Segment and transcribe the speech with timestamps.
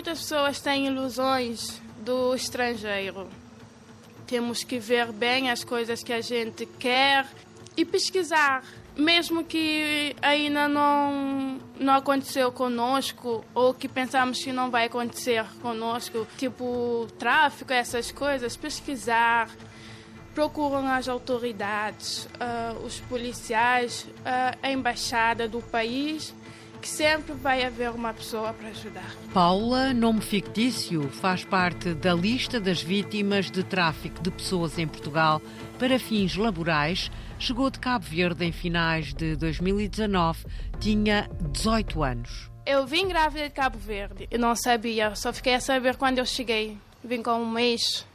[0.00, 3.28] muitas pessoas têm ilusões do estrangeiro.
[4.26, 7.26] Temos que ver bem as coisas que a gente quer
[7.76, 8.64] e pesquisar.
[8.96, 16.26] Mesmo que ainda não, não aconteceu conosco ou que pensamos que não vai acontecer conosco,
[16.38, 19.50] tipo tráfico, essas coisas, pesquisar,
[20.34, 26.34] procuram as autoridades, uh, os policiais, uh, a embaixada do país,
[26.80, 29.14] que sempre vai haver uma pessoa para ajudar.
[29.32, 35.40] Paula, nome fictício, faz parte da lista das vítimas de tráfico de pessoas em Portugal
[35.78, 37.10] para fins laborais.
[37.38, 40.46] Chegou de Cabo Verde em finais de 2019,
[40.78, 42.50] tinha 18 anos.
[42.66, 46.26] Eu vim grávida de Cabo Verde, eu não sabia, só fiquei a saber quando eu
[46.26, 46.78] cheguei.
[47.02, 48.06] Vim com um mês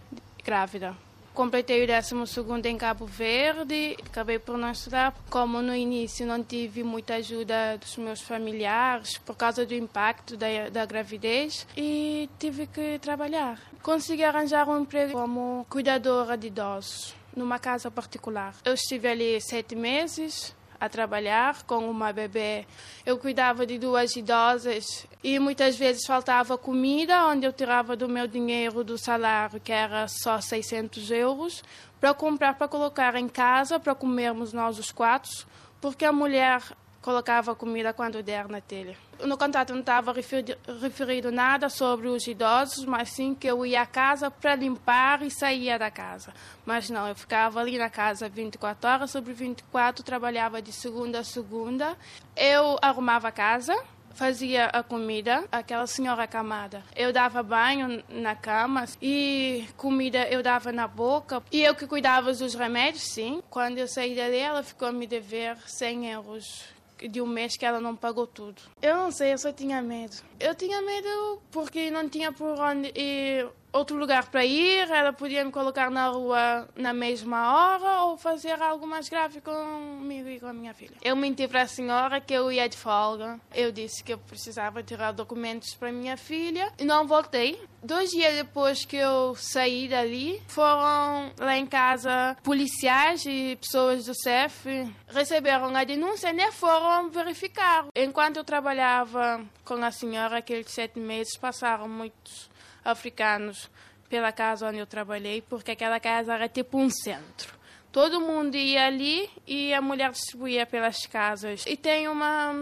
[0.44, 0.96] grávida.
[1.36, 5.14] Completei o 12 em Cabo Verde, acabei por não estudar.
[5.30, 10.70] Como no início não tive muita ajuda dos meus familiares por causa do impacto da,
[10.72, 13.60] da gravidez e tive que trabalhar.
[13.84, 18.55] Consegui arranjar um emprego como cuidadora de idosos numa casa particular.
[18.64, 22.65] Eu estive ali sete meses a trabalhar com uma bebê.
[23.05, 28.27] Eu cuidava de duas idosas e muitas vezes faltava comida, onde eu tirava do meu
[28.27, 31.63] dinheiro do salário, que era só 600 euros,
[31.99, 35.46] para comprar para colocar em casa, para comermos nós os quatro,
[35.81, 36.62] porque a mulher
[37.06, 38.98] colocava comida quando der na telha.
[39.24, 43.86] No contrato não estava referido nada sobre os idosos, mas sim que eu ia à
[43.86, 46.34] casa para limpar e saía da casa.
[46.66, 51.24] Mas não, eu ficava ali na casa 24 horas sobre 24, trabalhava de segunda a
[51.24, 51.96] segunda.
[52.36, 53.80] Eu arrumava a casa,
[54.16, 56.82] fazia a comida, aquela senhora camada.
[56.96, 61.44] Eu dava banho na cama e comida eu dava na boca.
[61.52, 63.44] E eu que cuidava dos remédios, sim.
[63.48, 66.75] Quando eu saí dali, ela ficou a me dever 100 euros
[67.09, 68.62] de um mês que ela não pagou tudo.
[68.81, 70.16] Eu não sei, eu só tinha medo.
[70.40, 75.44] Eu tinha medo porque não tinha por onde ir outro lugar para ir, ela podia
[75.44, 80.47] me colocar na rua na mesma hora ou fazer algo mais grave comigo e com
[80.47, 80.96] a minha filha.
[81.03, 83.40] Eu menti para a senhora que eu ia de folga.
[83.53, 87.59] Eu disse que eu precisava tirar documentos para minha filha e não voltei.
[87.84, 94.16] Dois dias depois que eu saí dali, foram lá em casa policiais e pessoas do
[94.16, 94.68] CEF
[95.08, 97.85] receberam a denúncia e nem foram verificar.
[97.96, 102.50] Enquanto eu trabalhava com a senhora, aqueles sete meses passaram muitos
[102.85, 103.69] africanos
[104.07, 107.56] pela casa onde eu trabalhei, porque aquela casa era tipo um centro.
[107.91, 111.63] Todo mundo ia ali e a mulher distribuía pelas casas.
[111.66, 112.53] E tem uma,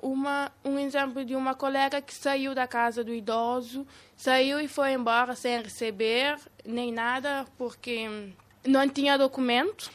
[0.00, 4.92] uma, um exemplo de uma colega que saiu da casa do idoso, saiu e foi
[4.92, 8.32] embora sem receber nem nada, porque
[8.66, 9.90] não tinha documento,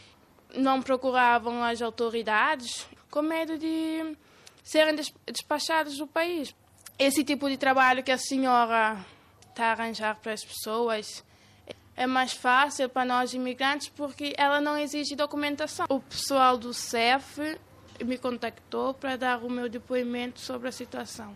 [0.56, 4.18] não procuravam as autoridades, com medo de
[4.64, 6.56] serem despachados do país.
[6.98, 8.98] Esse tipo de trabalho que a senhora
[9.58, 11.26] está a arranjar para as pessoas
[11.96, 15.88] é mais fácil para nós imigrantes porque ela não exige documentação.
[15.90, 17.58] O pessoal do CEF
[18.06, 21.36] me contactou para dar o meu depoimento sobre a situação.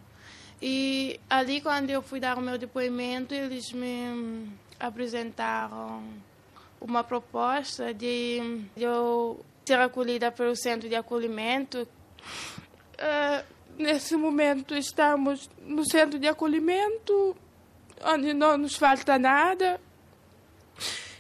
[0.62, 4.48] E ali, quando eu fui dar o meu depoimento, eles me
[4.80, 6.04] apresentaram
[6.80, 11.88] uma proposta de eu ser acolhida pelo centro de acolhimento.
[13.00, 13.44] Uh,
[13.80, 17.36] nesse momento, estamos no centro de acolhimento
[18.06, 19.80] onde não nos falta nada.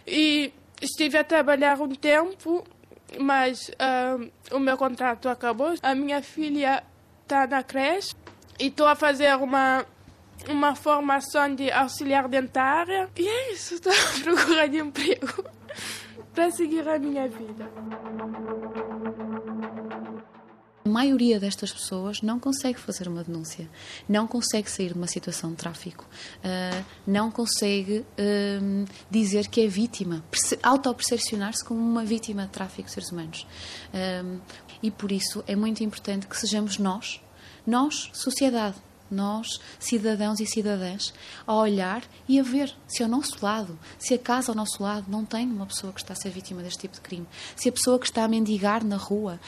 [0.05, 2.63] E estive a trabalhar um tempo,
[3.19, 5.73] mas uh, o meu contrato acabou.
[5.81, 6.83] A minha filha
[7.23, 8.15] está na creche
[8.59, 9.85] e estou a fazer uma,
[10.47, 13.09] uma formação de auxiliar dentária.
[13.15, 15.45] E é isso, estou de emprego
[16.33, 17.69] para seguir a minha vida.
[20.91, 23.65] A maioria destas pessoas não consegue fazer uma denúncia,
[24.09, 29.67] não consegue sair de uma situação de tráfico, uh, não consegue uh, dizer que é
[29.67, 30.21] vítima,
[30.61, 33.47] auto-percepcionar-se como uma vítima de tráfico de seres humanos.
[33.93, 34.41] Uh,
[34.83, 37.21] e por isso é muito importante que sejamos nós,
[37.65, 38.75] nós, sociedade,
[39.13, 41.13] nós, cidadãos e cidadãs,
[41.45, 45.05] a olhar e a ver se ao nosso lado, se a casa ao nosso lado
[45.09, 47.71] não tem uma pessoa que está a ser vítima deste tipo de crime, se a
[47.71, 49.39] pessoa que está a mendigar na rua,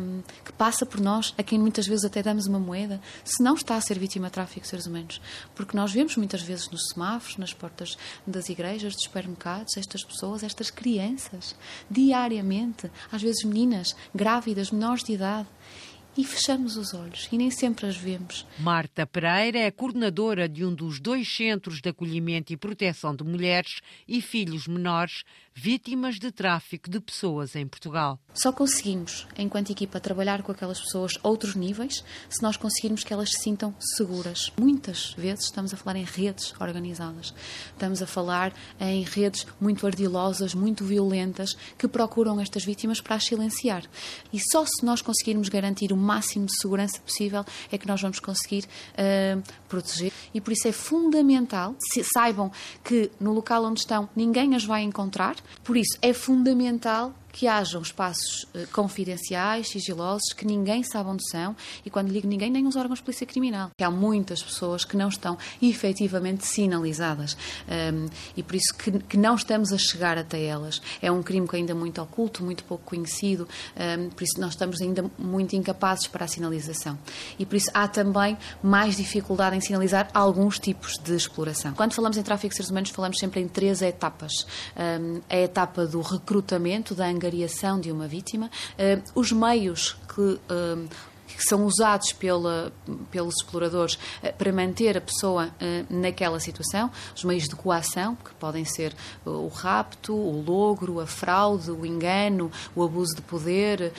[0.00, 3.54] um, que passa por nós, a quem muitas vezes até damos uma moeda, se não
[3.54, 5.20] está a ser vítima de tráfico de seres humanos.
[5.54, 10.42] Porque nós vemos muitas vezes nos semáforos, nas portas das igrejas, dos supermercados, estas pessoas,
[10.42, 11.54] estas crianças,
[11.90, 15.48] diariamente, às vezes meninas, grávidas, menores de idade
[16.16, 18.46] e fechamos os olhos e nem sempre as vemos.
[18.58, 23.80] Marta Pereira é coordenadora de um dos dois centros de acolhimento e proteção de mulheres
[24.06, 25.24] e filhos menores
[25.62, 28.18] vítimas de tráfico de pessoas em Portugal.
[28.32, 33.30] Só conseguimos, enquanto equipa, trabalhar com aquelas pessoas outros níveis se nós conseguirmos que elas
[33.30, 34.50] se sintam seguras.
[34.58, 37.34] Muitas vezes estamos a falar em redes organizadas,
[37.72, 43.24] estamos a falar em redes muito ardilosas, muito violentas, que procuram estas vítimas para as
[43.24, 43.84] silenciar.
[44.32, 48.18] E só se nós conseguirmos garantir o máximo de segurança possível é que nós vamos
[48.18, 50.10] conseguir uh, proteger.
[50.32, 52.50] E por isso é fundamental, se, saibam
[52.82, 57.82] que no local onde estão ninguém as vai encontrar, por isso é fundamental que hajam
[57.82, 61.54] espaços uh, confidenciais, sigilosos, que ninguém sabe onde são,
[61.84, 63.70] e quando digo ninguém, nem os órgãos de polícia criminal.
[63.76, 67.36] Que há muitas pessoas que não estão efetivamente sinalizadas
[67.68, 68.06] um,
[68.36, 70.80] e por isso que, que, não estamos a chegar até elas.
[71.00, 74.50] É um crime que ainda é muito oculto, muito pouco conhecido, um, por isso nós
[74.50, 76.98] estamos ainda muito incapazes para a sinalização.
[77.38, 81.72] E por isso há também mais dificuldade em sinalizar alguns tipos de exploração.
[81.74, 84.46] Quando falamos em tráfico de seres humanos, falamos sempre em três etapas.
[84.76, 90.88] Um, a etapa do recrutamento, da angariação de uma vítima, eh, os meios que eh,
[91.36, 92.72] que são usados pela,
[93.10, 98.32] pelos exploradores eh, para manter a pessoa eh, naquela situação, os meios de coação, que
[98.34, 103.92] podem ser eh, o rapto, o logro, a fraude, o engano, o abuso de poder,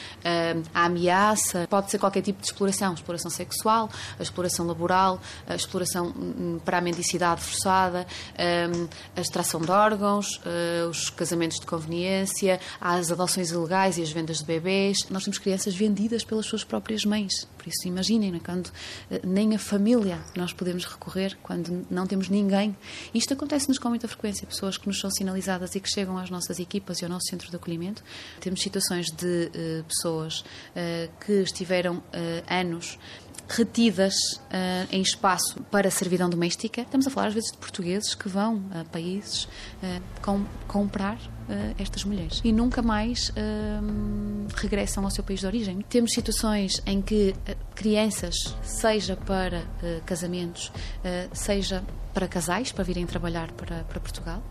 [0.73, 3.89] a ameaça, pode ser qualquer tipo de exploração, exploração sexual,
[4.19, 8.05] a exploração laboral, a exploração hum, para a mendicidade forçada,
[9.15, 10.39] a extração de órgãos,
[10.89, 14.97] os casamentos de conveniência, as adoções ilegais e as vendas de bebês.
[15.09, 17.20] Nós temos crianças vendidas pelas suas próprias mães
[17.57, 18.39] por isso, imaginem, é?
[18.39, 18.71] quando
[19.09, 22.75] eh, nem a família nós podemos recorrer, quando não temos ninguém.
[23.13, 24.47] Isto acontece-nos com muita frequência.
[24.47, 27.49] Pessoas que nos são sinalizadas e que chegam às nossas equipas e ao nosso centro
[27.49, 28.03] de acolhimento.
[28.39, 32.03] Temos situações de uh, pessoas uh, que estiveram uh,
[32.47, 32.97] anos
[33.51, 36.81] retidas uh, em espaço para servidão doméstica.
[36.81, 39.49] Estamos a falar às vezes de portugueses que vão a países uh,
[40.21, 43.31] com, comprar uh, estas mulheres e nunca mais
[44.55, 45.81] regressam ao seu país de origem.
[45.89, 47.35] Temos situações em que
[47.75, 49.63] crianças, seja para
[50.05, 50.71] casamentos,
[51.33, 51.83] seja
[52.13, 54.43] para casais, para virem trabalhar para, para Portugal,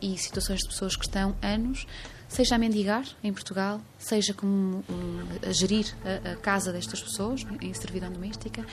[0.00, 1.86] e situações de pessoas que estão anos
[2.32, 7.46] seja a mendigar em Portugal, seja como um, a gerir a, a, casa destas pessoas
[7.60, 8.64] em servidão doméstica,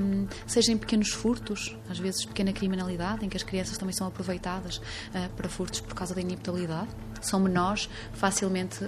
[0.00, 4.06] um, seja em pequenos furtos, às vezes pequena criminalidade, em que as crianças também são
[4.06, 6.88] aproveitadas uh, para furtos por causa da ineptabilidade.
[7.20, 8.78] São menores, facilmente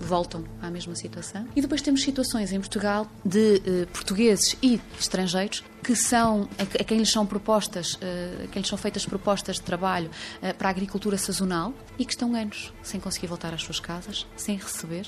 [0.00, 1.46] voltam à mesma situação.
[1.54, 6.98] E depois temos situações em Portugal de uh, portugueses e estrangeiros que são a, quem
[6.98, 7.98] lhes são propostas,
[8.44, 10.10] a quem lhes são feitas propostas de trabalho
[10.58, 14.56] para a agricultura sazonal e que estão anos sem conseguir voltar às suas casas, sem
[14.56, 15.06] receber,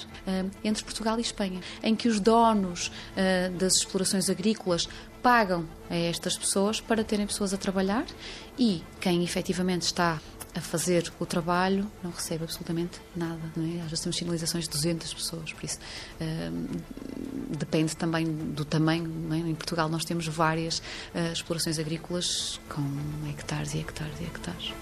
[0.64, 2.90] entre Portugal e Espanha, em que os donos
[3.58, 4.88] das explorações agrícolas
[5.22, 8.04] pagam a estas pessoas para terem pessoas a trabalhar
[8.58, 10.20] e quem efetivamente está
[10.54, 13.40] a fazer o trabalho não recebe absolutamente nada.
[13.56, 13.80] É?
[13.80, 15.78] Às vezes temos sinalizações de 200 pessoas, por isso
[16.20, 19.10] uh, depende também do tamanho.
[19.32, 19.36] É?
[19.36, 22.82] Em Portugal nós temos várias uh, explorações agrícolas com
[23.30, 24.72] hectares e hectares e hectares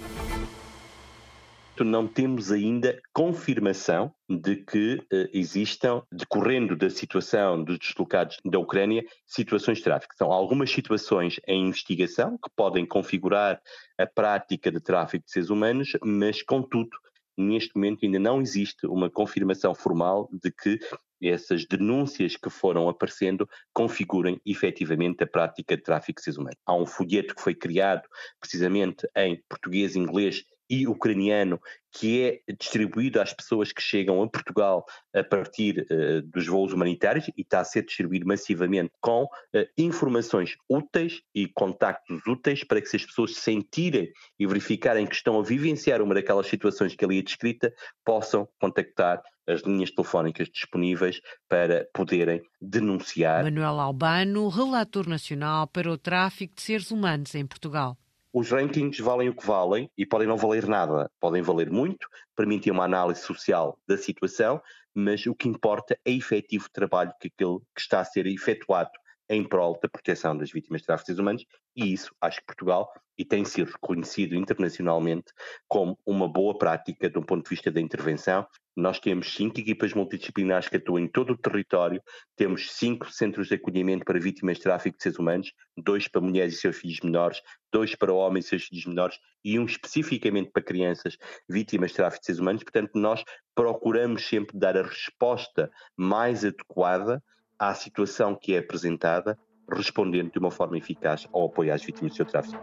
[1.79, 9.03] não temos ainda confirmação de que uh, existam, decorrendo da situação dos deslocados da Ucrânia,
[9.25, 10.15] situações de tráfico.
[10.15, 13.61] São algumas situações em investigação que podem configurar
[13.97, 16.91] a prática de tráfico de seres humanos, mas, contudo,
[17.37, 20.79] neste momento ainda não existe uma confirmação formal de que
[21.21, 26.57] essas denúncias que foram aparecendo configurem efetivamente a prática de tráfico de seres humanos.
[26.65, 28.07] Há um folheto que foi criado
[28.39, 31.59] precisamente em português, inglês e ucraniano
[31.91, 37.27] que é distribuído às pessoas que chegam a Portugal a partir uh, dos voos humanitários
[37.35, 39.29] e está a ser distribuído massivamente com uh,
[39.77, 44.09] informações úteis e contactos úteis para que se as pessoas sentirem
[44.39, 47.73] e verificarem que estão a vivenciar uma daquelas situações que ali é descrita,
[48.05, 53.43] possam contactar as linhas telefónicas disponíveis para poderem denunciar.
[53.43, 57.97] Manuel Albano, relator nacional para o tráfico de seres humanos em Portugal
[58.33, 62.71] os rankings valem o que valem e podem não valer nada, podem valer muito, permitem
[62.71, 64.61] uma análise social da situação,
[64.93, 68.91] mas o que importa é efetivo trabalho que, aquele que está a ser efetuado
[69.29, 71.45] em prol da proteção das vítimas de tráfico de humanos
[71.75, 75.31] e isso acho que Portugal e tem sido reconhecido internacionalmente
[75.67, 78.45] como uma boa prática de um ponto de vista da intervenção.
[78.75, 82.01] Nós temos cinco equipas multidisciplinares que atuam em todo o território,
[82.37, 86.53] temos cinco centros de acolhimento para vítimas de tráfico de seres humanos, dois para mulheres
[86.53, 90.63] e seus filhos menores, dois para homens e seus filhos menores e um especificamente para
[90.63, 91.17] crianças
[91.49, 92.63] vítimas de tráfico de seres humanos.
[92.63, 93.23] Portanto, nós
[93.53, 97.21] procuramos sempre dar a resposta mais adequada
[97.59, 99.37] à situação que é apresentada,
[99.69, 102.61] respondendo de uma forma eficaz ao apoio às vítimas do seu tráfico.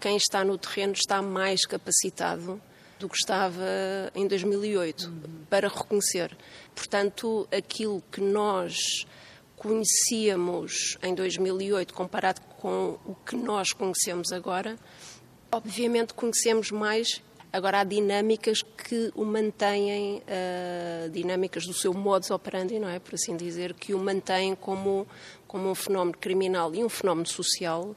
[0.00, 2.60] quem está no terreno está mais capacitado
[3.00, 3.64] do que estava
[4.14, 5.44] em 2008 uhum.
[5.48, 6.36] para reconhecer.
[6.74, 9.06] Portanto, aquilo que nós
[9.56, 14.78] conhecíamos em 2008 comparado com o que nós conhecemos agora,
[15.50, 17.22] obviamente conhecemos mais.
[17.52, 23.00] Agora há dinâmicas que o mantêm, uh, dinâmicas do seu modus operandi, não é?
[23.00, 25.06] Por assim dizer, que o mantêm como,
[25.48, 27.96] como um fenómeno criminal e um fenómeno social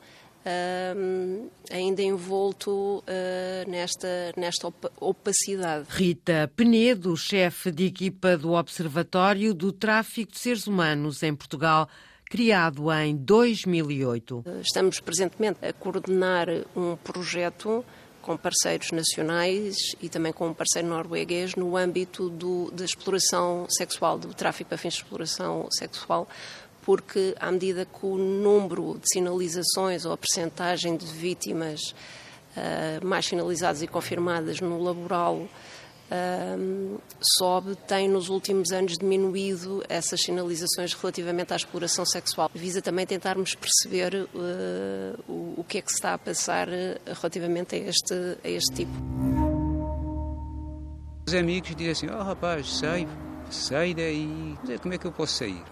[1.72, 5.86] Ainda envolto uh, nesta, nesta opacidade.
[5.90, 11.88] Rita Penedo, chefe de equipa do Observatório do Tráfico de Seres Humanos em Portugal,
[12.26, 14.44] criado em 2008.
[14.62, 17.86] Estamos presentemente a coordenar um projeto
[18.24, 24.18] com parceiros nacionais e também com um parceiro norueguês no âmbito do, da exploração sexual,
[24.18, 26.28] do tráfico para fins de exploração sexual,
[26.86, 31.94] porque à medida que o número de sinalizações ou a percentagem de vítimas
[32.58, 37.02] uh, mais sinalizadas e confirmadas no laboral uh,
[37.38, 42.52] sobe, tem nos últimos anos diminuído essas sinalizações relativamente à exploração sexual.
[42.54, 46.68] Visa também tentarmos perceber uh, o, o, que é que se está a passar
[47.06, 48.14] relativamente a este,
[48.44, 48.92] a este tipo.
[51.26, 53.08] Os amigos dizem assim, oh rapaz, sai,
[53.50, 54.58] sai daí.
[54.82, 55.64] Como é que eu posso sair?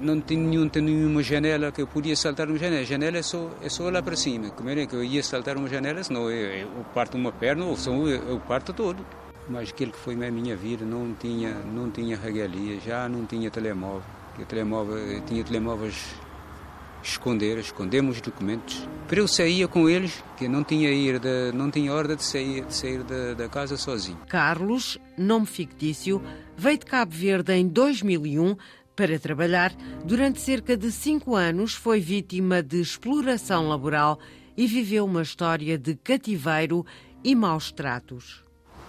[0.00, 2.82] Não tinha, nenhum, nenhuma janela que eu podia saltar uma janela.
[2.82, 4.50] A janela é só, é só lá para cima.
[4.50, 7.76] Como é que eu ia saltar uma janela, senão eu, eu parto uma perna ou
[8.08, 9.04] eu, eu parto todo.
[9.48, 13.50] Mas aquilo que foi na minha vida não tinha, não tinha regalia, já não tinha
[13.50, 14.02] telemóvel.
[14.38, 16.14] Eu, telemóvel, eu tinha telemóveis
[17.02, 18.86] esconder, escondemos os documentos.
[19.08, 22.64] Para eu saía com eles, que não tinha ir de, não tinha ordem de sair,
[22.64, 24.18] de sair da, da casa sozinho.
[24.28, 26.22] Carlos, nome fictício,
[26.56, 28.56] veio de Cabo Verde em 2001
[28.94, 29.72] para trabalhar,
[30.04, 34.18] durante cerca de cinco anos foi vítima de exploração laboral
[34.56, 36.84] e viveu uma história de cativeiro
[37.24, 38.44] e maus tratos.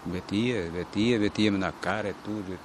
[0.06, 2.60] Batia, batia, batia-me na cara, é tudo,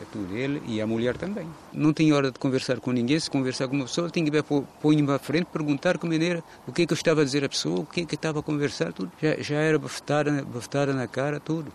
[0.00, 1.48] é tudo ele e a mulher também.
[1.72, 4.42] Não tinha hora de conversar com ninguém, se conversar com uma pessoa, tinha que
[4.80, 7.48] pôr-me à frente, perguntar como era, o que é que eu estava a dizer à
[7.48, 9.10] pessoa, o que é que estava a conversar, tudo.
[9.20, 11.72] Já, já era bafetada, bafetada na cara, tudo.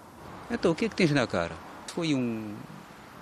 [0.49, 1.55] Então, o que é que tens na cara?
[1.88, 2.53] Foi um,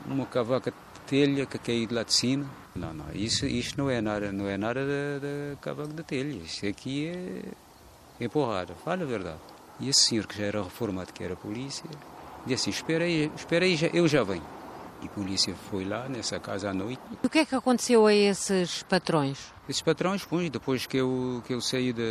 [0.06, 0.72] uma cavaca
[1.08, 2.46] telha que caiu de lá de cima.
[2.76, 6.38] Não, não, isso, isto não é nada, não é nada da, da cavaco da telha.
[6.44, 9.40] Isto aqui é, é porrada, fala a verdade.
[9.80, 11.90] E esse senhor que já era reformado, que era polícia,
[12.46, 14.44] disse assim, espera aí, espera aí, eu já venho.
[15.02, 17.02] E a polícia foi lá nessa casa à noite.
[17.24, 19.54] E o que é que aconteceu a esses patrões?
[19.70, 22.04] Esses patrões, pois, depois que eu, que eu saí da,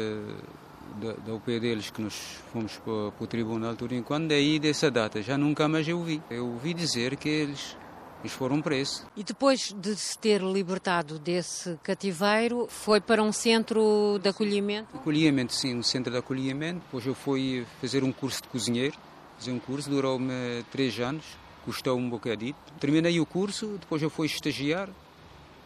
[1.00, 2.14] da, da UP deles, que nós
[2.52, 6.22] fomos para, para o tribunal tudo enquanto, daí dessa data já nunca mais eu vi.
[6.30, 7.76] Eu ouvi dizer que eles
[8.20, 9.04] eles foram presos.
[9.16, 14.96] E depois de se ter libertado desse cativeiro, foi para um centro de acolhimento?
[14.96, 16.80] Acolhimento, sim, um centro de acolhimento.
[16.80, 18.96] Depois eu fui fazer um curso de cozinheiro.
[19.38, 21.24] Fazer um curso, durou-me três anos,
[21.64, 22.58] custou um bocadito.
[22.80, 24.88] Terminei o curso, depois eu fui estagiar.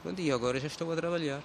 [0.03, 1.41] Pronto, e agora já estou a trabalhar.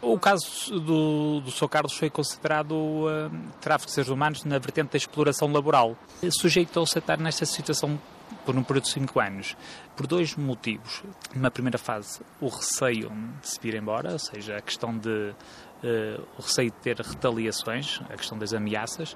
[0.00, 1.68] O caso do, do Sr.
[1.68, 5.96] Carlos foi considerado uh, tráfico de seres humanos na vertente da exploração laboral.
[6.30, 7.98] Sujeitou-se a estar nesta situação
[8.48, 9.56] por um período de 5 anos,
[9.94, 11.02] por dois motivos.
[11.34, 13.12] Numa primeira fase, o receio
[13.42, 15.34] de se vir embora, ou seja, a questão de
[15.82, 19.14] uh, o receio de ter retaliações, a questão das ameaças,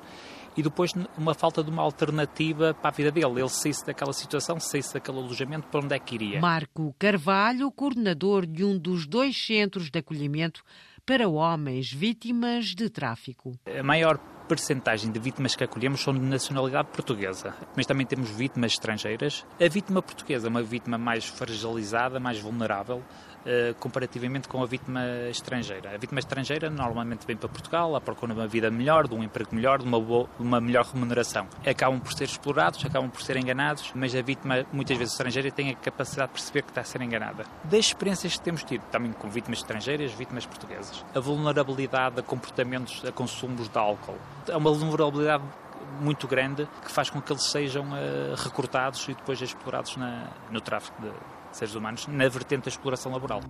[0.54, 3.40] e depois uma falta de uma alternativa para a vida dele.
[3.40, 6.38] Ele saísse daquela situação, saísse daquele alojamento, para onde é que iria?
[6.38, 10.62] Marco Carvalho, coordenador de um dos dois centros de acolhimento
[11.06, 13.58] para homens vítimas de tráfico.
[13.66, 14.18] A maior
[14.52, 19.46] percentagem de vítimas que acolhemos são de nacionalidade portuguesa, mas também temos vítimas estrangeiras.
[19.58, 23.02] A vítima portuguesa é uma vítima mais fragilizada, mais vulnerável,
[23.42, 25.92] Uh, comparativamente com a vítima estrangeira.
[25.92, 29.20] A vítima estrangeira normalmente vem para Portugal à procura de uma vida melhor, de um
[29.24, 31.48] emprego melhor, de uma, boa, uma melhor remuneração.
[31.66, 35.70] Acabam por ser explorados, acabam por ser enganados, mas a vítima, muitas vezes estrangeira, tem
[35.70, 37.44] a capacidade de perceber que está a ser enganada.
[37.64, 43.04] Das experiências que temos tido, também com vítimas estrangeiras, vítimas portuguesas, a vulnerabilidade a comportamentos,
[43.04, 44.18] a consumos de álcool,
[44.48, 45.44] é uma vulnerabilidade
[46.00, 50.60] muito grande que faz com que eles sejam uh, recrutados e depois explorados na, no
[50.60, 51.10] tráfico de
[51.52, 53.40] seres humanos na vertente da exploração laboral.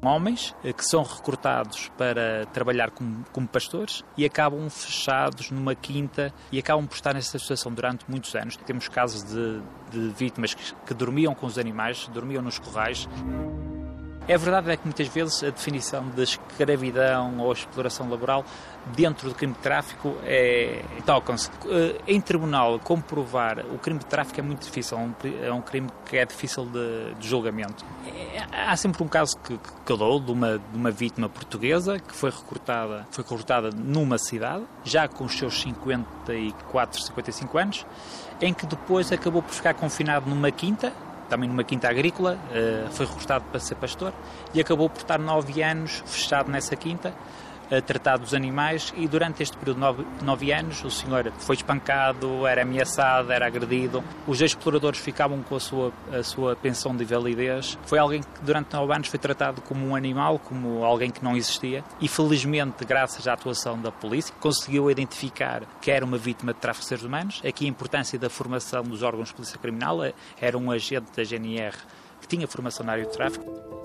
[0.00, 6.32] Homens eh, que são recrutados para trabalhar como, como, pastores e acabam fechados numa quinta
[6.52, 8.56] e acabam por estar nessa situação durante muitos anos.
[8.58, 9.60] Temos casos de,
[9.90, 13.08] de vítimas que, que dormiam com os animais, dormiam nos corrais.
[14.28, 18.44] É verdade é que muitas vezes a definição de escravidão ou exploração laboral
[18.94, 21.50] dentro do crime de tráfico é, tocam-se.
[21.66, 25.00] Eh, em tribunal, comprovar o crime de tráfico é muito difícil, é
[25.50, 27.86] um, é crime que é difícil de, de julgamento.
[28.06, 31.98] É, há sempre um caso que, que eu dou de uma, de uma vítima portuguesa
[31.98, 37.86] que foi recrutada, foi recrutada numa cidade, já com os seus 54, 55 anos,
[38.42, 40.92] em que depois acabou por ficar confinado numa quinta,
[41.28, 44.12] também numa quinta agrícola, eh, foi recrutado para ser pastor
[44.54, 47.14] e acabou por estar nove anos fechado nessa quinta
[47.70, 51.56] a tratar dos animais e durante este período de nove, nove, anos o senhor foi
[51.56, 54.02] espancado, era ameaçado, era agredido.
[54.26, 57.78] Os exploradores ficavam com a sua, a sua pensão de validez.
[57.84, 61.36] Foi alguém que durante nove anos foi tratado como um animal, como alguém que não
[61.36, 66.60] existia e felizmente, graças à atuação da polícia, conseguiu identificar que era uma vítima de
[66.60, 67.42] tráfico de seres humanos.
[67.46, 69.98] Aqui a importância da formação dos órgãos de polícia criminal,
[70.40, 71.76] era um agente da GNR
[72.20, 73.77] que tinha formação na área de tráfico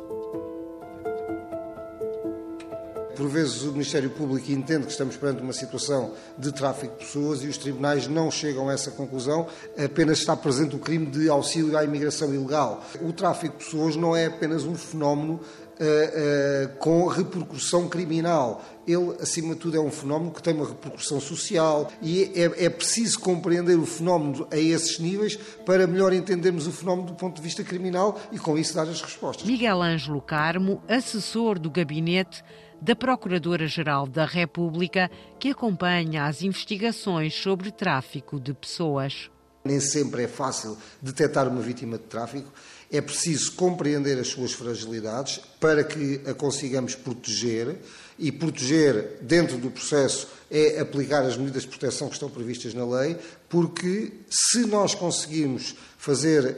[3.15, 7.43] Por vezes o Ministério Público entende que estamos perante uma situação de tráfico de pessoas
[7.43, 11.77] e os tribunais não chegam a essa conclusão, apenas está presente o crime de auxílio
[11.77, 12.83] à imigração ilegal.
[13.01, 15.39] O tráfico de pessoas não é apenas um fenómeno
[15.73, 18.63] Uh, uh, com repercussão criminal.
[18.87, 22.69] Ele, acima de tudo, é um fenómeno que tem uma repercussão social e é, é,
[22.69, 27.41] preciso compreender o fenómeno a esses níveis para melhor entendermos o fenómeno do ponto de
[27.41, 29.47] vista criminal e, com isso, dar as respostas.
[29.47, 32.43] Miguel Ângelo Carmo, assessor do gabinete
[32.83, 35.09] da Procuradora-Geral da República,
[35.39, 39.31] que acompanha as investigações sobre tráfico de pessoas.
[39.63, 42.51] Nem sempre é fácil detectar uma vítima de tráfico.
[42.91, 47.79] É preciso compreender as suas fragilidades para que a consigamos proteger
[48.17, 52.85] e proteger dentro do processo é aplicar as medidas de proteção que estão previstas na
[52.85, 53.17] lei,
[53.49, 56.55] porque se nós conseguirmos fazer uh,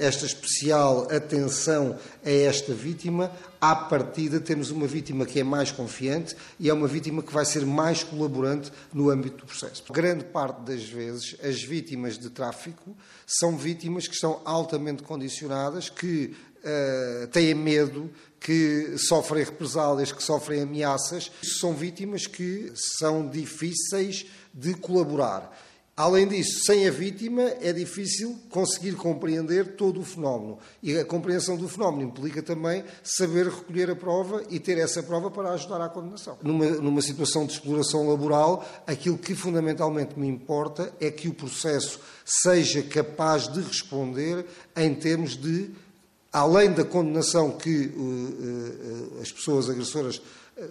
[0.00, 6.36] esta especial atenção a esta vítima, à partida temos uma vítima que é mais confiante
[6.58, 9.84] e é uma vítima que vai ser mais colaborante no âmbito do processo.
[9.90, 12.96] Grande parte das vezes, as vítimas de tráfico
[13.26, 16.36] são vítimas que estão altamente condicionadas, que
[16.68, 18.10] uh, têm medo,
[18.40, 25.52] que sofrem represálias, que sofrem ameaças, são vítimas que são difíceis de colaborar.
[25.98, 30.56] Além disso, sem a vítima é difícil conseguir compreender todo o fenómeno.
[30.80, 35.28] E a compreensão do fenómeno implica também saber recolher a prova e ter essa prova
[35.28, 36.38] para ajudar à condenação.
[36.40, 41.98] Numa, numa situação de exploração laboral, aquilo que fundamentalmente me importa é que o processo
[42.24, 45.72] seja capaz de responder em termos de
[46.32, 50.20] além da condenação que uh, uh, as pessoas agressoras,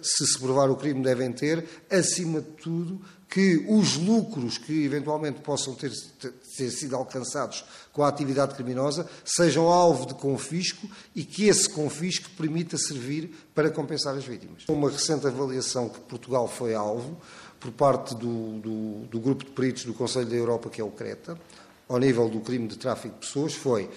[0.02, 5.40] se se provar o crime, devem ter, acima de tudo, que os lucros que eventualmente
[5.40, 11.46] possam ter, ter, sido alcançados com a atividade criminosa sejam alvo de confisco e que
[11.46, 14.64] esse confisco permita servir para compensar as vítimas.
[14.68, 17.20] Uma recente avaliação que Portugal foi alvo
[17.60, 20.90] por parte do, do, do grupo de peritos do Conselho da Europa, que é o
[20.90, 21.38] CRETA,
[21.86, 23.90] ao nível do crime de tráfico de pessoas, foi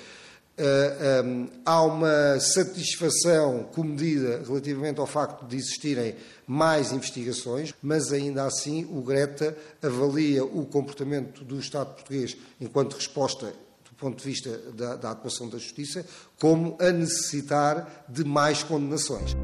[0.57, 8.43] Eh, um, há uma satisfação comedida relativamente ao facto de existirem mais investigações, mas ainda
[8.43, 14.57] assim o Greta avalia o comportamento do Estado português enquanto resposta do ponto de vista
[14.73, 16.05] da, da atuação da Justiça
[16.39, 19.35] como a necessitar de mais condenações.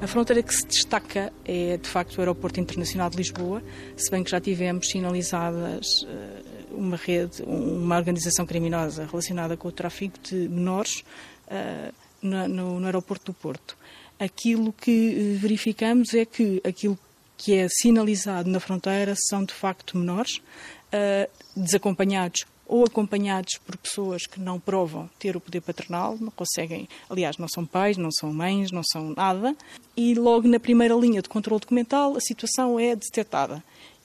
[0.00, 3.62] A fronteira que se destaca é, de facto, o Aeroporto Internacional de Lisboa,
[3.98, 6.39] se bem que já tivemos sinalizadas uh,
[6.72, 11.04] uma rede, uma organização criminosa relacionada com o tráfico de menores
[11.48, 13.76] uh, no, no, aeroporto do Porto.
[14.18, 16.98] Aquilo que eh, verificamos é que aquilo
[17.38, 24.26] que é sinalizado na fronteira são de facto menores, uh, desacompanhados ou acompanhados por pessoas
[24.26, 28.32] que não provam ter o poder paternal, não conseguem, aliás, não são pais, não são
[28.32, 29.56] mães, não são nada,
[29.96, 33.60] e logo na primeira linha de controle documental a situação é detectada.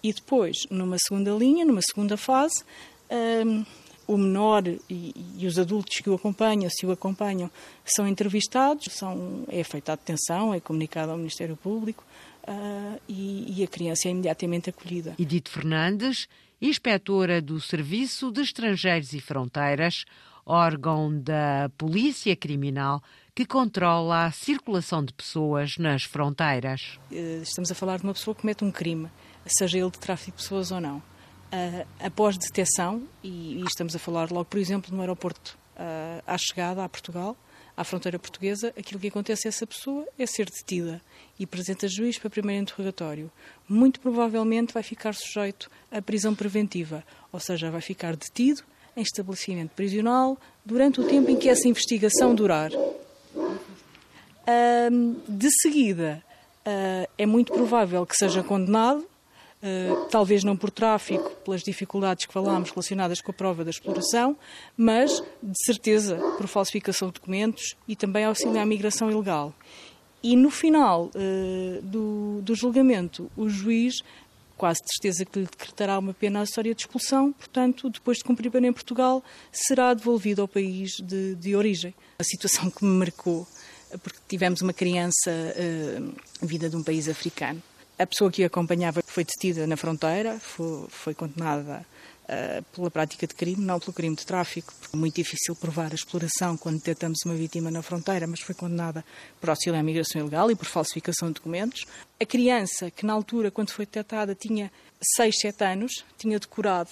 [0.06, 2.64] E depois, numa segunda linha, numa segunda fase,
[3.44, 3.66] um,
[4.08, 7.50] o menor e, e, os adultos que o acompanham, se o acompanham,
[7.84, 12.04] são entrevistados, são, é feita a detenção, é comunicado ao Ministério Público
[12.48, 15.16] uh, e, e, a criança é imediatamente acolhida.
[15.18, 16.28] Edith Fernandes,
[16.62, 20.06] inspetora do Serviço de Estrangeiros e Fronteiras,
[20.46, 23.02] órgão da Polícia Criminal
[23.34, 27.00] que controla a circulação de pessoas nas fronteiras.
[27.12, 29.10] Eh, estamos a falar de uma pessoa que comete um crime
[29.46, 30.98] seja ele de tráfico de pessoas ou não.
[30.98, 36.38] Uh, após detecção, e, e, estamos a falar logo, por exemplo, no aeroporto uh, à
[36.38, 37.38] chegada a Portugal,
[37.78, 41.02] à fronteira portuguesa, aquilo que acontece a essa pessoa é ser detida
[41.38, 43.30] e apresenta juiz para primeiro interrogatório.
[43.68, 48.64] Muito provavelmente vai ficar sujeito à prisão preventiva, ou seja, vai ficar detido
[48.96, 52.72] em estabelecimento prisional durante o tempo em que essa investigação durar.
[55.28, 56.24] de seguida,
[56.66, 59.15] uh, é muito provável que seja condenado, uh,
[60.12, 64.38] talvez não por tráfico, pelas dificuldades que falámos relacionadas com a prova da exploração,
[64.78, 69.54] mas de certeza por falsificação de documentos e também auxílio à migração ilegal.
[70.22, 74.02] E no final uh, do, do julgamento, o juiz
[74.58, 78.68] quase certeza que lhe decretará uma pena acessória de expulsão, portanto, depois de cumprir pena
[78.68, 81.94] em Portugal, será devolvido ao país de, de origem.
[82.20, 83.46] A situação que me marcou
[84.02, 87.62] porque tivemos uma criança uh, vinda de um país africano.
[87.98, 91.86] A pessoa que a acompanhava foi detida na fronteira, foi, foi condenada
[92.26, 95.92] uh, pela prática de crime, não pelo crime de tráfico, porque é muito difícil provar
[95.92, 99.06] a exploração quando detectamos uma vítima na fronteira, mas foi condenada
[99.40, 101.86] por auxílio à migração ilegal e por falsificação de documentos.
[102.20, 104.70] A criança, que na altura, quando foi detectada, tinha
[105.16, 106.90] 6, 7 anos, tinha decorado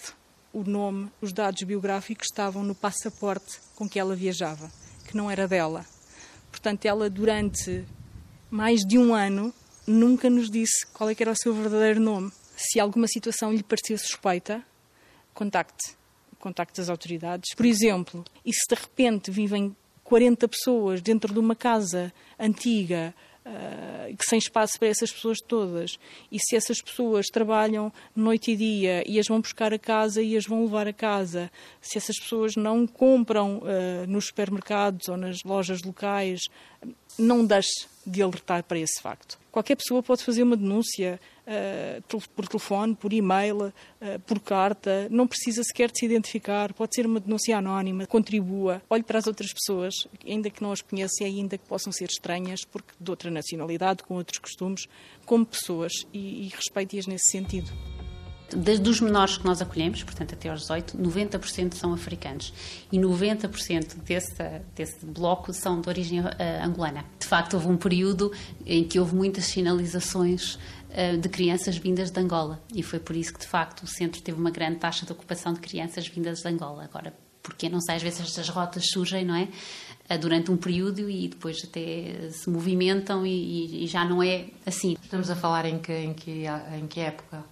[0.53, 4.71] o nome, os dados biográficos estavam no passaporte com que ela viajava,
[5.05, 5.85] que não era dela.
[6.49, 7.83] Portanto, ela durante
[8.49, 9.53] mais de um ano
[9.85, 12.31] nunca nos disse qual é era o seu verdadeiro nome.
[12.55, 14.63] Se alguma situação lhe parecia suspeita,
[15.33, 15.95] contacte.
[16.39, 17.55] Contacte as autoridades.
[17.55, 23.15] Por exemplo, e se de repente vivem 40 pessoas dentro de uma casa antiga,
[23.45, 25.97] uh, sem espaço para essas pessoas todas.
[26.31, 30.35] E se essas pessoas trabalham noite e dia e as vão buscar a casa e
[30.35, 35.43] as vão levar a casa, se essas pessoas não compram uh, nos supermercados ou nas
[35.43, 36.41] lojas locais,
[37.17, 39.39] não deixe de alertar para esse facto.
[39.51, 45.27] Qualquer pessoa pode fazer uma denúncia uh, por telefone, por e-mail, uh, por carta, não
[45.27, 49.53] precisa sequer de se identificar, pode ser uma denúncia anónima, contribua, olhe para as outras
[49.53, 49.93] pessoas,
[50.25, 54.03] ainda que não as conheça e ainda que possam ser estranhas, porque de outra nacionalidade,
[54.03, 54.87] com outros costumes,
[55.25, 57.71] como pessoas e, e respeite-as nesse sentido
[58.53, 62.53] dos menores que nós acolhemos, portanto até aos 18, 90% são africanos
[62.91, 66.27] e 90% desse, desse bloco são de origem uh,
[66.63, 67.05] angolana.
[67.19, 68.31] De facto, houve um período
[68.65, 73.33] em que houve muitas sinalizações uh, de crianças vindas de Angola e foi por isso
[73.33, 76.47] que, de facto, o centro teve uma grande taxa de ocupação de crianças vindas de
[76.47, 76.83] Angola.
[76.83, 79.47] Agora, porque não sei, às vezes estas rotas surgem, não é?
[80.09, 84.97] Uh, durante um período e depois até se movimentam e, e, já não é assim.
[85.01, 86.43] Estamos a falar em que, em que,
[86.77, 87.43] em que época?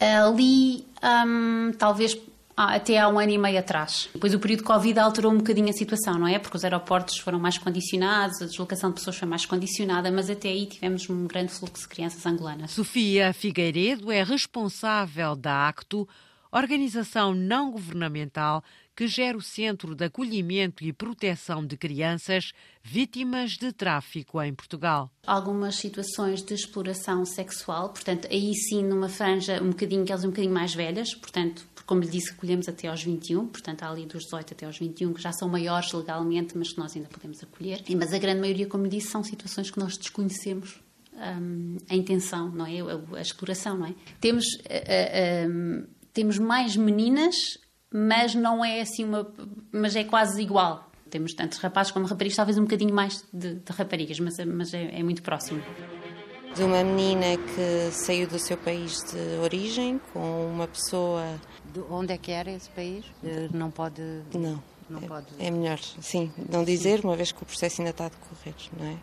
[0.00, 2.16] Ali, um, talvez
[2.56, 4.08] até há um ano e meio atrás.
[4.12, 6.38] Depois o período de Covid alterou um bocadinho a situação, não é?
[6.40, 10.48] Porque os aeroportos foram mais condicionados, a deslocação de pessoas foi mais condicionada, mas até
[10.48, 12.72] aí tivemos um grande fluxo de crianças angolanas.
[12.72, 16.08] Sofia Figueiredo é responsável da ACTO,
[16.50, 18.62] organização não governamental
[18.94, 25.10] que gera o Centro de Acolhimento e Proteção de Crianças Vítimas de Tráfico em Portugal.
[25.24, 30.52] Algumas situações de exploração sexual, portanto, aí sim numa franja um bocadinho, aquelas um bocadinho
[30.52, 34.52] mais velhas, portanto, como lhe disse, acolhemos até aos 21, portanto, há ali dos 18
[34.52, 37.82] até aos 21, que já são maiores legalmente, mas que nós ainda podemos acolher.
[37.96, 40.80] Mas a grande maioria, como lhe disse, são situações que nós desconhecemos
[41.14, 42.80] um, a intenção, não é?
[42.80, 43.94] A, a, exploração, não é?
[44.20, 45.86] Temos, uh, uh, um,
[46.18, 47.58] temos mais meninas
[47.92, 49.26] mas não é assim uma.
[49.72, 50.90] mas é quase igual.
[51.08, 54.98] Temos tantos rapazes como raparigas, talvez um bocadinho mais de, de raparigas, mas, mas é,
[54.98, 55.62] é, muito próximo.
[56.54, 61.40] De uma menina que saiu do seu país de origem com uma pessoa.
[61.72, 63.06] De onde é que era esse país?
[63.54, 64.02] Não pode.
[64.34, 64.62] Não.
[64.90, 65.26] Não é, pode...
[65.38, 68.86] é melhor, sim, não dizer, uma vez que o processo ainda está a decorrer, não
[68.86, 68.96] é?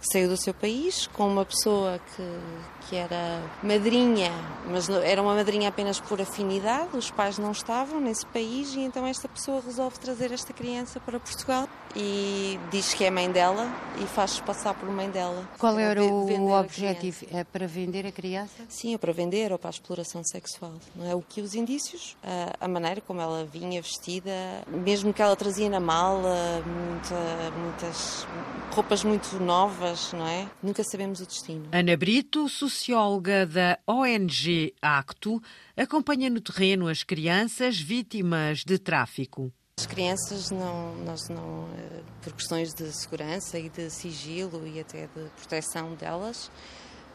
[0.00, 4.30] Saiu do seu país com uma pessoa que, que era madrinha,
[4.70, 9.06] mas era uma madrinha apenas por afinidade, os pais não estavam nesse país e então
[9.06, 13.68] esta pessoa resolve trazer esta criança para Portugal e diz que é mãe dela
[14.00, 15.48] e faz passar por mãe dela.
[15.58, 17.26] Qual era o objetivo?
[17.32, 18.64] É para vender a criança?
[18.68, 20.74] Sim, é para vender ou para a exploração sexual.
[20.94, 24.30] Não é o que os indícios, a, a maneira como ela vinha vestida,
[24.68, 27.16] mesmo que ela trazia na mala muita,
[27.58, 28.26] muitas
[28.70, 30.48] roupas muito novas, não é?
[30.62, 31.68] Nunca sabemos o destino.
[31.72, 35.42] Ana Brito, socióloga da ONG Acto,
[35.76, 39.52] acompanha no terreno as crianças vítimas de tráfico.
[39.78, 45.06] As crianças não, nós não, eh, por questões de segurança e de sigilo e até
[45.06, 46.50] de proteção delas,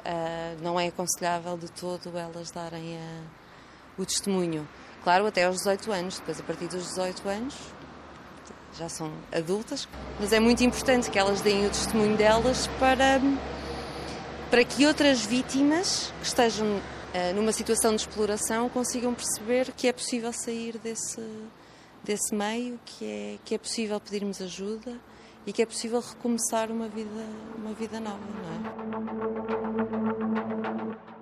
[0.05, 3.21] eh, não é aconselhável de todo elas darem a,
[3.97, 4.67] o testemunho.
[5.03, 7.55] Claro, até aos 18 anos, depois a partir dos 18 anos
[8.77, 9.87] já são adultas,
[10.19, 13.21] mas é muito importante que elas deem o testemunho delas para,
[14.49, 16.81] para que outras vítimas que estejam
[17.13, 21.21] eh, numa situação de exploração consigam perceber que é possível sair desse
[22.03, 24.99] desse meio, que é, que é possível pedirmos ajuda
[25.47, 27.09] e que é possível recomeçar uma vida,
[27.57, 28.93] uma vida nova, não é?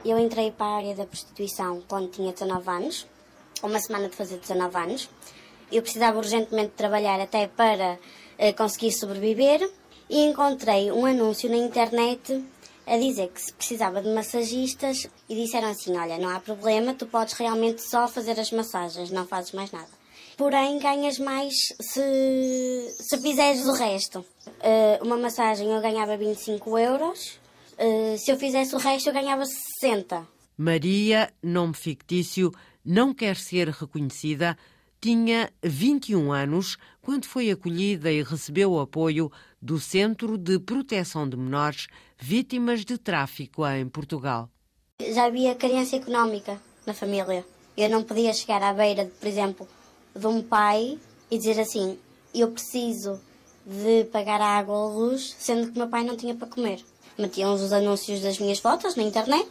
[0.04, 3.08] Eu entrei para a área da prostituição quando tinha 19 anos,
[3.62, 5.10] uma semana de fazer 19 anos,
[5.72, 9.70] Eu precisava urgentemente trabalhar até para uh, conseguir sobreviver
[10.10, 12.44] e encontrei um anúncio na internet
[12.86, 17.06] a dizer que se precisava de massagistas e disseram assim: Olha, não há problema, tu
[17.06, 19.90] podes realmente só fazer as massagens, não fazes mais nada.
[20.38, 24.20] Porém, ganhas mais se, se fizeres o resto.
[24.20, 27.40] Uh, uma massagem eu ganhava 25 euros,
[27.78, 30.28] uh, se eu fizesse o resto eu ganhava 60.
[30.58, 32.52] Maria, nome fictício,
[32.84, 34.58] não quer ser reconhecida,
[35.02, 41.36] tinha 21 anos quando foi acolhida e recebeu o apoio do Centro de Proteção de
[41.36, 41.88] Menores
[42.20, 44.48] Vítimas de Tráfico em Portugal.
[45.02, 47.44] Já havia carência económica na família.
[47.76, 49.68] Eu não podia chegar à beira, por exemplo,
[50.16, 51.00] de um pai
[51.32, 51.98] e dizer assim:
[52.32, 53.20] Eu preciso
[53.66, 56.80] de pagar a água ou a luz, sendo que meu pai não tinha para comer.
[57.18, 59.50] Metiam os anúncios das minhas fotos na internet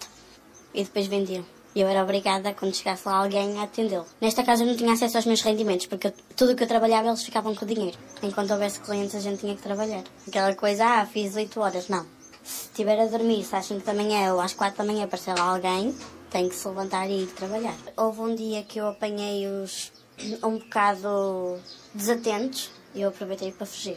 [0.72, 1.44] e depois vendiam.
[1.74, 4.04] Eu era obrigada, quando chegasse lá alguém, a atendê-lo.
[4.20, 6.68] Nesta casa eu não tinha acesso aos meus rendimentos, porque eu, tudo o que eu
[6.68, 7.96] trabalhava eles ficavam com o dinheiro.
[8.22, 10.02] Enquanto houvesse clientes a gente tinha que trabalhar.
[10.26, 11.88] Aquela coisa, ah, fiz 8 horas.
[11.88, 12.04] Não.
[12.42, 15.38] Se estiver a dormir, se às 5 da manhã ou às 4 da manhã aparecer
[15.38, 15.94] lá alguém,
[16.28, 17.76] tem que se levantar e ir trabalhar.
[17.96, 19.92] Houve um dia que eu apanhei os
[20.42, 21.58] um bocado
[21.94, 23.96] desatentos e eu aproveitei para fugir.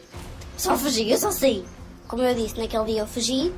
[0.56, 1.64] Só fugi, eu só saí.
[2.06, 3.52] Como eu disse, naquele dia eu fugi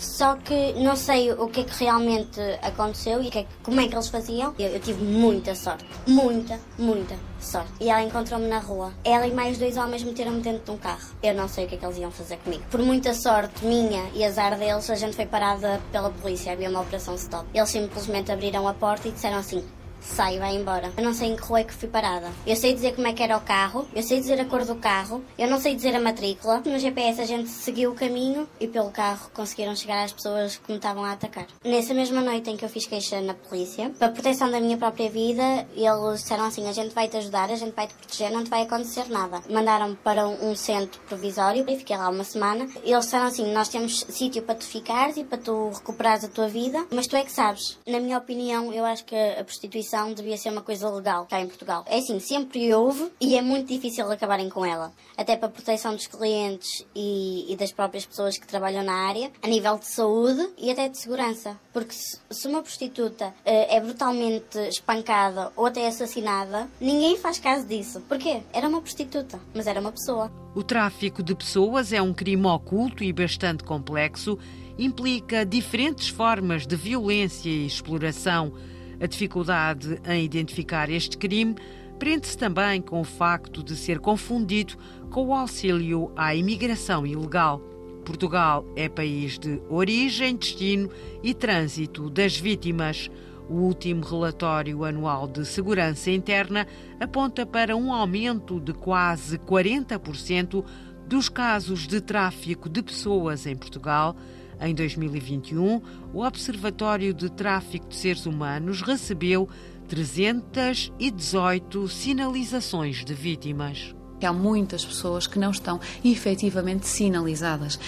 [0.00, 3.94] só que não sei o que é que realmente aconteceu e é, como é que
[3.94, 4.54] eles faziam.
[4.58, 5.84] Eu, eu, tive muita sorte.
[6.06, 7.70] Muita, muita sorte.
[7.78, 8.94] E ela encontrou-me na rua.
[9.04, 11.06] Ela e mais dois homens meteram-me dentro de um carro.
[11.22, 12.62] Eu não sei o que é que eles iam fazer comigo.
[12.70, 16.52] Por muita sorte minha e azar deles, a gente foi parada pela polícia.
[16.52, 17.46] Havia uma operação stop.
[17.52, 19.62] Eles simplesmente abriram a porta e disseram assim:
[20.00, 20.92] sai vai embora.
[20.96, 22.28] Eu não sei em que rua é que fui parada.
[22.46, 24.76] Eu sei dizer como é que era o carro, eu sei dizer a cor do
[24.76, 26.62] carro, eu não sei dizer a matrícula.
[26.64, 30.70] No GPS a gente seguiu o caminho e pelo carro conseguiram chegar às pessoas que
[30.70, 31.46] me estavam a atacar.
[31.64, 35.10] Nessa mesma noite em que eu fiz queixa na polícia, para proteção da minha própria
[35.10, 38.44] vida, eles disseram assim: a gente vai te ajudar, a gente vai te proteger, não
[38.44, 39.42] te vai acontecer nada.
[39.50, 42.68] Mandaram-me para um centro provisório e fiquei lá uma semana.
[42.82, 46.48] Eles disseram assim: nós temos sítio para tu ficares e para tu recuperares a tua
[46.48, 47.78] vida, mas tu é que sabes.
[47.86, 51.40] Na minha opinião, eu acho que a prostituição prostituição devia ser uma coisa legal cá
[51.40, 51.84] em Portugal.
[51.86, 54.92] É assim, sempre houve e é muito difícil acabarem com ela.
[55.16, 59.30] Até para a proteção dos clientes e, e das próprias pessoas que trabalham na área,
[59.42, 61.58] a nível de saúde e até de segurança.
[61.72, 67.66] Porque se, se uma prostituta uh, é brutalmente espancada ou até assassinada, ninguém faz caso
[67.66, 68.00] disso.
[68.08, 68.42] Porquê?
[68.52, 70.30] Era uma prostituta, mas era uma pessoa.
[70.54, 74.38] O tráfico de pessoas é um crime oculto e bastante complexo
[74.78, 78.52] implica diferentes formas de violência e exploração.
[79.00, 81.56] A dificuldade em identificar este crime
[81.98, 84.74] prende-se também com o facto de ser confundido
[85.10, 87.60] com o auxílio à imigração ilegal.
[88.04, 90.90] Portugal é país de origem, destino
[91.22, 93.10] e trânsito das vítimas.
[93.48, 96.66] O último relatório anual de segurança interna
[96.98, 100.64] aponta para um aumento de quase 40%
[101.06, 104.14] dos casos de tráfico de pessoas em Portugal
[104.60, 105.80] em 2021,
[106.12, 109.48] o Observatório de Tráfico de Seres Humanos recebeu
[109.88, 113.94] 318 sinalizações de vítimas
[114.26, 117.78] há muitas pessoas que não estão efetivamente sinalizadas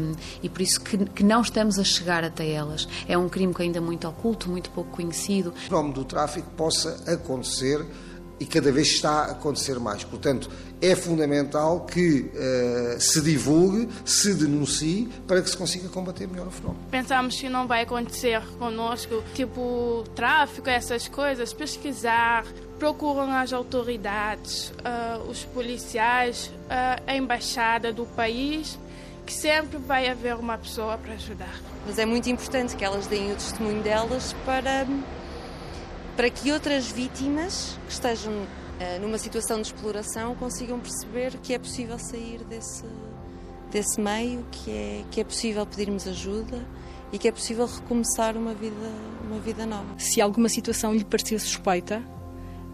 [0.00, 2.88] um, e por isso que, que, não estamos a chegar até elas.
[3.06, 5.50] É um crime que ainda é muito oculto, muito pouco conhecido.
[5.50, 7.84] O fenómeno do tráfico possa acontecer
[8.38, 10.04] e cada vez está a acontecer mais.
[10.04, 16.48] Portanto, é fundamental que uh, se divulgue, se denuncie, para que se consiga combater melhor
[16.48, 16.80] o fenómeno.
[16.90, 22.44] Pensamos que não vai acontecer conosco, tipo tráfico, essas coisas, pesquisar,
[22.78, 28.78] procuram as autoridades, uh, os policiais, uh, a embaixada do país,
[29.24, 31.60] que sempre vai haver uma pessoa para ajudar.
[31.86, 34.86] Mas é muito importante que elas deem o testemunho delas para
[36.16, 41.58] para que outras vítimas que estejam uh, numa situação de exploração consigam perceber que é
[41.58, 42.84] possível sair desse,
[43.70, 46.64] desse meio, que é, que é possível pedirmos ajuda
[47.12, 48.90] e que é possível recomeçar uma vida,
[49.24, 49.98] uma vida nova.
[49.98, 52.02] Se alguma situação lhe parecer suspeita,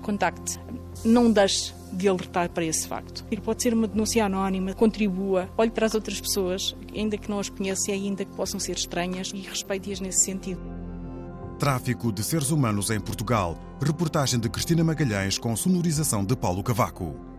[0.03, 0.59] contacte.
[1.05, 3.25] Não deixe de alertar para esse facto.
[3.43, 7.49] Pode ser uma denúncia anónima, contribua, olhe para as outras pessoas, ainda que não as
[7.49, 10.80] conheça e ainda que possam ser estranhas, e respeite-as nesse sentido.
[11.61, 13.55] Tráfico de seres humanos em Portugal.
[13.83, 17.30] Reportagem de Cristina Magalhães com sonorização de Paulo Cavaco.